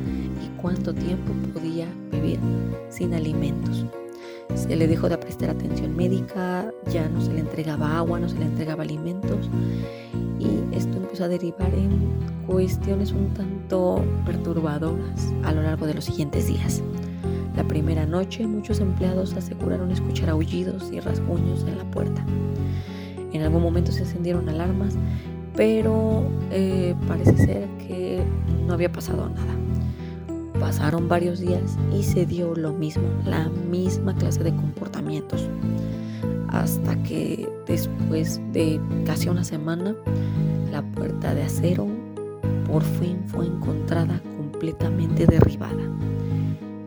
y 0.44 0.60
cuánto 0.60 0.92
tiempo 0.92 1.34
podía 1.54 1.88
vivir 2.12 2.40
sin 2.90 3.14
alimentos. 3.14 3.86
Se 4.56 4.76
le 4.76 4.88
dejó 4.88 5.08
de 5.08 5.20
prestar 5.20 5.52
atención 5.52 5.96
médica, 5.96 6.72
ya 6.92 7.08
no 7.10 7.22
se 7.22 7.32
le 7.32 7.42
entregaba 7.42 7.98
agua, 7.98 8.20
no 8.20 8.28
se 8.28 8.40
le 8.40 8.46
entregaba 8.46 8.82
alimentos 8.82 9.48
y 10.40 10.76
esto 10.76 10.98
empezó 10.98 11.26
a 11.26 11.28
derivar 11.28 11.72
en 11.76 12.10
cuestiones 12.48 13.12
un 13.12 13.32
tanto 13.36 14.04
perturbadoras 14.26 15.32
a 15.44 15.52
lo 15.52 15.62
largo 15.62 15.86
de 15.86 15.94
los 15.94 16.06
siguientes 16.06 16.48
días. 16.48 16.82
La 17.56 17.66
primera 17.66 18.06
noche 18.06 18.48
muchos 18.48 18.80
empleados 18.80 19.34
aseguraron 19.34 19.92
escuchar 19.92 20.30
aullidos 20.30 20.90
y 20.92 21.00
rasguños 21.00 21.66
en 21.68 21.78
la 21.78 21.84
puerta. 21.86 22.24
En 23.34 23.42
algún 23.42 23.62
momento 23.62 23.92
se 23.92 24.02
encendieron 24.02 24.48
alarmas, 24.48 24.96
pero 25.56 26.24
eh, 26.52 26.96
parece 27.08 27.36
ser 27.38 27.68
que 27.78 28.24
no 28.66 28.74
había 28.74 28.92
pasado 28.92 29.30
nada. 29.30 29.54
Pasaron 30.60 31.10
varios 31.10 31.40
días 31.40 31.78
y 31.98 32.04
se 32.04 32.26
dio 32.26 32.56
lo 32.56 32.72
mismo, 32.72 33.04
la 33.26 33.50
misma 33.50 34.16
clase 34.16 34.44
de 34.44 34.56
comportamientos. 34.56 35.50
Hasta 36.50 37.02
que 37.04 37.50
después 37.68 38.40
de 38.54 38.80
casi 39.06 39.28
una 39.28 39.44
semana, 39.44 39.96
la 40.72 40.84
puerta 40.84 41.34
de 41.34 41.44
acero 41.44 41.88
por 42.68 42.84
fin 42.84 43.20
fue 43.28 43.48
encontrada 43.48 44.22
completamente 44.38 45.26
derribada 45.26 45.82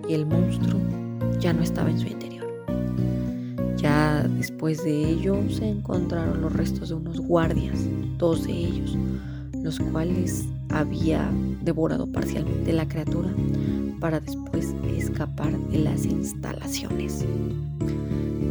y 0.09 0.15
el 0.15 0.27
monstruo 0.27 0.81
ya 1.41 1.53
no 1.53 1.63
estaba 1.63 1.91
en 1.91 1.99
su 1.99 2.07
interior. 2.07 2.47
Ya 3.77 4.27
después 4.29 4.83
de 4.83 5.11
ello 5.11 5.37
se 5.51 5.69
encontraron 5.69 6.41
los 6.41 6.53
restos 6.53 6.89
de 6.89 6.95
unos 6.95 7.21
guardias, 7.21 7.79
dos 8.19 8.47
de 8.47 8.53
ellos, 8.53 8.97
los 9.63 9.79
cuales 9.79 10.47
había 10.71 11.31
devorado 11.63 12.07
parcialmente 12.07 12.73
la 12.73 12.89
criatura 12.89 13.29
para 14.01 14.21
después 14.21 14.75
escapar 14.97 15.59
de 15.71 15.79
las 15.79 16.05
instalaciones. 16.05 17.25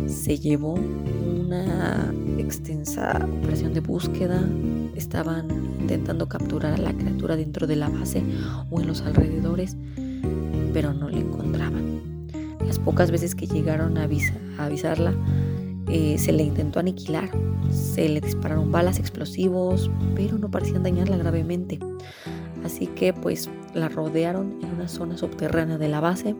Se 0.07 0.37
llevó 0.37 0.73
una 0.73 2.13
extensa 2.37 3.27
operación 3.39 3.73
de 3.73 3.79
búsqueda. 3.79 4.41
Estaban 4.95 5.47
intentando 5.79 6.27
capturar 6.27 6.73
a 6.73 6.77
la 6.77 6.93
criatura 6.93 7.35
dentro 7.35 7.67
de 7.67 7.75
la 7.75 7.89
base 7.89 8.23
o 8.69 8.79
en 8.79 8.87
los 8.87 9.01
alrededores, 9.01 9.75
pero 10.83 10.93
no 10.93 11.07
la 11.07 11.17
encontraban. 11.17 12.27
Las 12.67 12.77
pocas 12.77 13.09
veces 13.09 13.35
que 13.35 13.47
llegaron 13.47 13.97
a, 13.97 14.03
avisarla, 14.57 15.13
eh, 15.87 16.17
se 16.17 16.33
le 16.33 16.43
intentó 16.43 16.79
aniquilar, 16.79 17.29
se 17.71 18.09
le 18.09 18.19
dispararon 18.19 18.69
balas 18.69 18.99
explosivos, 18.99 19.89
pero 20.13 20.37
no 20.37 20.51
parecían 20.51 20.83
dañarla 20.83 21.15
gravemente. 21.15 21.79
Así 22.65 22.87
que 22.87 23.13
pues 23.13 23.49
la 23.73 23.87
rodearon 23.87 24.59
en 24.61 24.71
una 24.71 24.89
zona 24.89 25.17
subterránea 25.17 25.77
de 25.77 25.87
la 25.87 26.01
base 26.01 26.35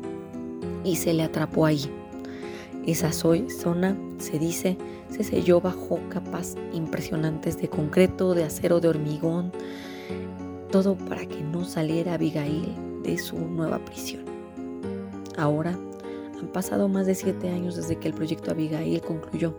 y 0.83 0.97
se 0.97 1.13
le 1.13 1.23
atrapó 1.23 1.65
ahí. 1.65 1.89
Esa 2.85 3.13
zona, 3.13 3.95
se 4.17 4.39
dice, 4.39 4.77
se 5.09 5.23
selló 5.23 5.61
bajo 5.61 6.01
capas 6.09 6.57
impresionantes 6.73 7.57
de 7.57 7.69
concreto, 7.69 8.33
de 8.33 8.43
acero, 8.43 8.81
de 8.81 8.89
hormigón, 8.89 9.53
todo 10.69 10.97
para 10.97 11.25
que 11.27 11.41
no 11.41 11.63
saliera 11.63 12.15
Abigail 12.15 12.75
de 13.03 13.17
su 13.17 13.37
nueva 13.37 13.79
prisión. 13.79 14.32
Ahora 15.37 15.77
han 16.39 16.47
pasado 16.47 16.87
más 16.87 17.05
de 17.05 17.15
siete 17.15 17.49
años 17.49 17.75
desde 17.75 17.97
que 17.97 18.07
el 18.07 18.13
proyecto 18.13 18.51
Abigail 18.51 19.01
concluyó, 19.01 19.55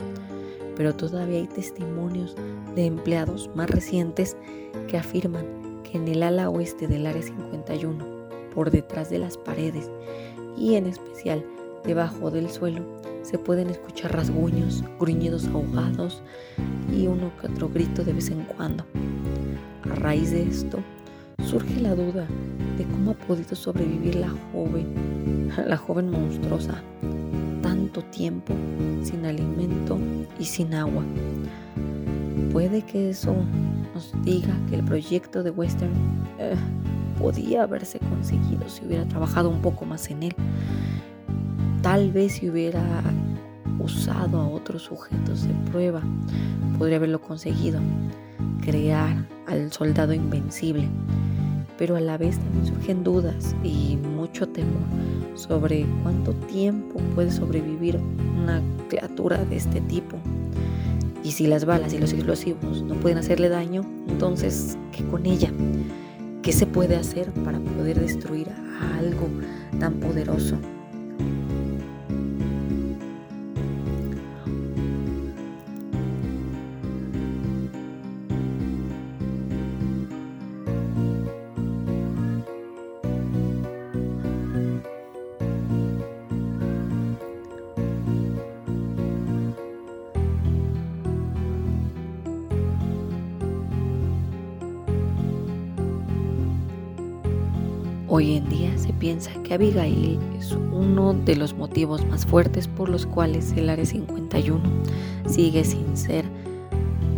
pero 0.77 0.95
todavía 0.95 1.39
hay 1.39 1.47
testimonios 1.47 2.37
de 2.75 2.87
empleados 2.87 3.51
más 3.55 3.71
recientes 3.71 4.37
que 4.89 4.99
afirman 4.99 5.83
que 5.83 5.99
en 5.99 6.09
el 6.09 6.23
ala 6.23 6.51
oeste 6.51 6.87
del 6.87 7.07
Área 7.07 7.23
51, 7.23 8.05
por 8.55 8.71
detrás 8.71 9.11
de 9.11 9.19
las 9.19 9.37
paredes 9.37 9.91
y 10.57 10.75
en 10.75 10.87
especial 10.87 11.45
debajo 11.85 12.31
del 12.31 12.51
suelo, 12.51 12.83
se 13.23 13.39
pueden 13.39 13.71
escuchar 13.71 14.15
rasguños, 14.15 14.85
gruñidos 15.01 15.47
ahogados 15.47 16.23
y 16.93 17.07
uno 17.07 17.33
que 17.41 17.47
otro 17.47 17.69
grito 17.69 18.05
de 18.05 18.13
vez 18.13 18.31
en 18.31 18.45
cuando. 18.45 18.85
A 19.91 19.95
raíz 19.95 20.31
de 20.31 20.43
esto, 20.43 20.79
surge 21.43 21.81
la 21.81 21.95
duda 21.95 22.27
de 22.77 22.85
cómo 22.85 23.13
ha 23.13 23.15
podido 23.15 23.55
sobrevivir 23.55 24.17
la 24.17 24.31
joven, 24.53 25.51
la 25.67 25.77
joven 25.77 26.11
monstruosa, 26.11 26.83
tanto 27.63 28.03
tiempo 28.03 28.55
sin 29.03 29.25
alimento 29.25 29.99
y 30.39 30.45
sin 30.45 30.75
agua. 30.75 31.05
Puede 32.53 32.83
que 32.83 33.11
eso 33.11 33.35
nos 33.95 34.13
diga 34.25 34.55
que 34.69 34.77
el 34.77 34.85
proyecto 34.85 35.43
de 35.43 35.51
Western 35.51 35.93
eh, 36.39 36.55
podía 37.19 37.63
haberse 37.63 37.99
conseguido 37.99 38.69
si 38.69 38.85
hubiera 38.85 39.05
trabajado 39.07 39.51
un 39.51 39.61
poco 39.61 39.85
más 39.85 40.11
en 40.11 40.25
él. 40.25 40.35
Tal 41.83 42.11
vez 42.13 42.35
si 42.35 42.49
hubiera 42.49 42.83
usado 43.79 44.41
a 44.41 44.49
otros 44.49 44.83
sujetos 44.83 45.47
de 45.47 45.55
prueba, 45.71 46.03
podría 46.79 46.97
haberlo 46.97 47.21
conseguido. 47.21 47.81
Crear 48.63 49.27
al 49.47 49.73
soldado 49.73 50.13
invencible 50.13 50.89
pero 51.79 51.97
a 51.97 52.01
la 52.01 52.17
vez 52.17 52.39
también 52.39 52.67
surgen 52.67 53.05
dudas 53.05 53.55
y 53.63 53.97
mucho 53.97 54.49
temor 54.49 54.83
sobre 55.35 55.87
cuánto 56.03 56.33
tiempo 56.33 57.01
puede 57.15 57.31
sobrevivir 57.31 57.99
una 58.43 58.63
criatura 58.89 59.45
de 59.45 59.57
este 59.57 59.81
tipo. 59.83 60.17
Y 61.25 61.33
si 61.33 61.47
las 61.47 61.65
balas 61.65 61.93
y 61.93 61.99
los 61.99 62.13
explosivos 62.13 62.83
no 62.83 62.95
pueden 62.97 63.19
hacerle 63.19 63.49
daño, 63.49 63.83
entonces, 64.09 64.77
¿qué 64.93 65.03
con 65.05 65.27
ella? 65.27 65.51
¿Qué 66.43 66.53
se 66.53 66.67
puede 66.67 66.97
hacer 66.97 67.33
para 67.45 67.59
poder 67.59 67.99
destruir 67.99 68.49
algo 68.99 69.29
tan 69.81 69.95
poderoso? 69.95 70.59
Hoy 98.17 98.37
en 98.37 98.49
día 98.49 98.79
se 98.79 98.93
piensa 98.93 99.33
que 99.43 99.55
Abigail 99.55 100.21
es 100.39 100.53
uno 100.53 101.15
de 101.15 101.35
los 101.35 101.53
motivos 101.53 102.07
más 102.07 102.25
fuertes 102.25 102.69
por 102.69 102.89
los 102.89 103.07
cuales 103.07 103.53
el 103.57 103.69
Área 103.69 103.85
51 103.85 104.63
sigue 105.27 105.65
sin 105.65 105.97
ser 105.97 106.25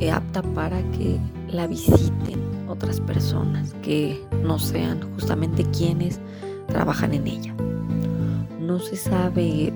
eh, 0.00 0.10
apta 0.10 0.40
para 0.40 0.80
que 0.92 1.20
la 1.48 1.66
visiten 1.66 2.40
otras 2.66 3.02
personas 3.02 3.74
que 3.82 4.24
no 4.42 4.58
sean 4.58 5.02
justamente 5.12 5.66
quienes 5.66 6.18
trabajan 6.66 7.12
en 7.12 7.26
ella. 7.26 7.54
No 8.58 8.78
se 8.78 8.96
sabe 8.96 9.74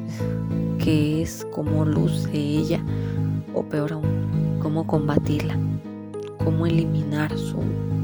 qué 0.79 1.21
es, 1.21 1.47
cómo 1.53 1.85
luce 1.85 2.31
ella 2.33 2.83
o 3.53 3.63
peor 3.63 3.93
aún, 3.93 4.59
cómo 4.63 4.87
combatirla, 4.87 5.59
cómo 6.43 6.65
eliminar 6.65 7.37
su 7.37 7.59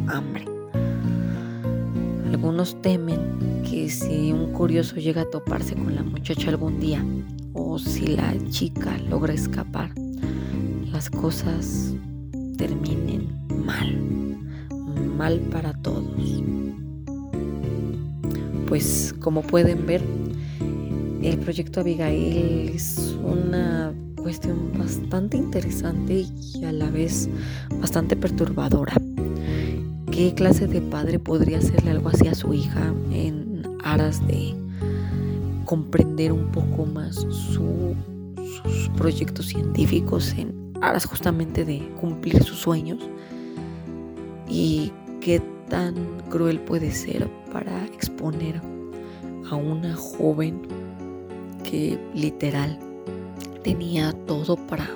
hambre. 0.06 0.55
Algunos 2.36 2.76
temen 2.82 3.62
que 3.62 3.88
si 3.88 4.30
un 4.30 4.52
curioso 4.52 4.96
llega 4.96 5.22
a 5.22 5.30
toparse 5.30 5.74
con 5.74 5.94
la 5.94 6.02
muchacha 6.02 6.50
algún 6.50 6.78
día 6.78 7.02
o 7.54 7.78
si 7.78 8.08
la 8.08 8.34
chica 8.50 8.98
logra 9.08 9.32
escapar, 9.32 9.90
las 10.92 11.08
cosas 11.08 11.94
terminen 12.58 13.30
mal, 13.64 13.98
mal 15.16 15.40
para 15.50 15.72
todos. 15.80 16.04
Pues 18.68 19.14
como 19.18 19.40
pueden 19.40 19.86
ver, 19.86 20.02
el 21.22 21.38
proyecto 21.38 21.80
Abigail 21.80 22.68
es 22.74 23.16
una 23.24 23.94
cuestión 24.14 24.76
bastante 24.76 25.38
interesante 25.38 26.26
y 26.54 26.64
a 26.64 26.72
la 26.72 26.90
vez 26.90 27.30
bastante 27.80 28.14
perturbadora 28.14 28.92
qué 30.16 30.32
clase 30.32 30.66
de 30.66 30.80
padre 30.80 31.18
podría 31.18 31.58
hacerle 31.58 31.90
algo 31.90 32.08
así 32.08 32.26
a 32.26 32.34
su 32.34 32.54
hija 32.54 32.94
en 33.12 33.62
aras 33.84 34.26
de 34.26 34.54
comprender 35.66 36.32
un 36.32 36.50
poco 36.52 36.86
más 36.86 37.16
sus 37.16 37.94
proyectos 38.96 39.44
científicos, 39.44 40.34
en 40.38 40.72
aras 40.80 41.04
justamente 41.04 41.66
de 41.66 41.86
cumplir 42.00 42.42
sus 42.42 42.56
sueños 42.56 42.98
y 44.48 44.90
qué 45.20 45.42
tan 45.68 45.94
cruel 46.30 46.60
puede 46.60 46.92
ser 46.92 47.28
para 47.52 47.84
exponer 47.84 48.62
a 49.50 49.54
una 49.54 49.94
joven 49.96 50.62
que 51.62 51.98
literal 52.14 52.78
tenía 53.62 54.14
todo 54.24 54.56
para, 54.56 54.88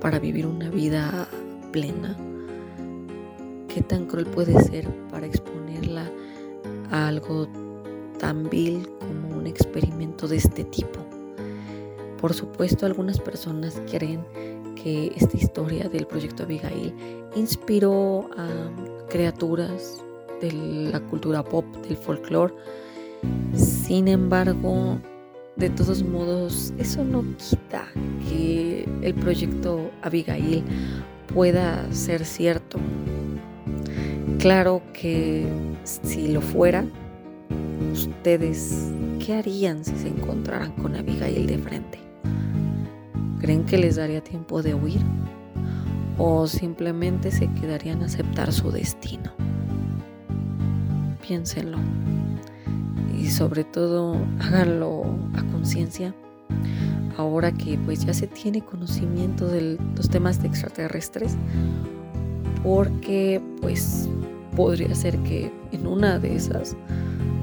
para 0.00 0.18
vivir 0.18 0.46
una 0.46 0.70
vida 0.70 1.28
plena 1.72 2.16
qué 3.74 3.82
tan 3.82 4.06
cruel 4.06 4.26
puede 4.26 4.56
ser 4.62 4.88
para 5.10 5.26
exponerla 5.26 6.08
a 6.92 7.08
algo 7.08 7.48
tan 8.20 8.48
vil 8.48 8.88
como 9.00 9.36
un 9.36 9.48
experimento 9.48 10.28
de 10.28 10.36
este 10.36 10.62
tipo. 10.62 11.00
Por 12.20 12.32
supuesto, 12.34 12.86
algunas 12.86 13.18
personas 13.18 13.82
creen 13.90 14.24
que 14.80 15.12
esta 15.16 15.36
historia 15.36 15.88
del 15.88 16.06
proyecto 16.06 16.44
Abigail 16.44 16.94
inspiró 17.34 18.30
a 18.36 18.48
criaturas 19.08 20.00
de 20.40 20.52
la 20.92 21.00
cultura 21.00 21.42
pop, 21.42 21.64
del 21.88 21.96
folclore. 21.96 22.54
Sin 23.54 24.06
embargo, 24.06 24.98
de 25.56 25.70
todos 25.70 26.04
modos, 26.04 26.72
eso 26.78 27.04
no 27.04 27.24
quita 27.38 27.88
que 28.28 28.88
el 29.02 29.14
proyecto 29.14 29.90
Abigail 30.02 30.62
pueda 31.34 31.92
ser 31.92 32.24
cierto 32.24 32.78
Claro 34.44 34.82
que 34.92 35.46
si 35.84 36.28
lo 36.28 36.42
fuera, 36.42 36.84
ustedes, 37.94 38.92
¿qué 39.18 39.36
harían 39.36 39.82
si 39.86 39.96
se 39.96 40.08
encontraran 40.08 40.72
con 40.72 40.94
Abigail 40.94 41.46
de 41.46 41.56
frente? 41.56 41.98
¿Creen 43.40 43.64
que 43.64 43.78
les 43.78 43.96
daría 43.96 44.22
tiempo 44.22 44.60
de 44.60 44.74
huir? 44.74 45.00
¿O 46.18 46.46
simplemente 46.46 47.30
se 47.30 47.50
quedarían 47.54 48.02
a 48.02 48.04
aceptar 48.04 48.52
su 48.52 48.70
destino? 48.70 49.32
Piénsenlo. 51.26 51.78
Y 53.18 53.30
sobre 53.30 53.64
todo, 53.64 54.14
háganlo 54.40 55.04
a 55.38 55.42
conciencia. 55.52 56.14
Ahora 57.16 57.50
que 57.50 57.78
pues 57.78 58.04
ya 58.04 58.12
se 58.12 58.26
tiene 58.26 58.62
conocimiento 58.62 59.48
de 59.48 59.78
los 59.96 60.10
temas 60.10 60.42
de 60.42 60.48
extraterrestres, 60.48 61.34
porque 62.64 63.40
pues 63.60 64.08
podría 64.56 64.92
ser 64.94 65.16
que 65.18 65.52
en 65.70 65.86
una 65.86 66.18
de 66.18 66.34
esas 66.34 66.76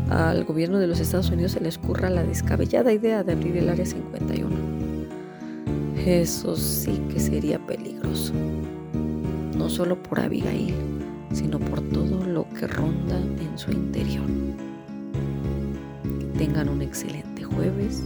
al 0.10 0.44
gobierno 0.44 0.80
de 0.80 0.88
los 0.88 1.00
Estados 1.00 1.30
Unidos 1.30 1.54
se 1.54 1.62
les 1.62 1.78
ocurra 1.78 2.10
la 2.10 2.24
descabellada 2.24 2.92
idea 2.92 3.24
de 3.24 3.32
abrir 3.32 3.56
el 3.56 3.70
Área 3.70 3.86
51. 3.86 4.50
Eso 6.06 6.58
sí 6.58 7.00
que 7.14 7.20
sería 7.20 7.66
peligroso. 7.66 8.34
No 9.56 9.70
solo 9.70 10.02
por 10.02 10.20
Abigail, 10.20 10.74
sino 11.32 11.60
por 11.60 11.82
todo 11.90 12.26
lo 12.26 12.50
que 12.50 12.68
ronda 12.68 13.18
en 13.18 13.58
su 13.58 13.72
interior. 13.72 14.26
tengan 16.38 16.70
un 16.70 16.82
excelente 16.82 17.44
jueves. 17.44 18.04